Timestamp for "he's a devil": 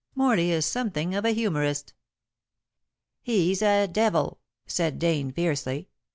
3.21-4.39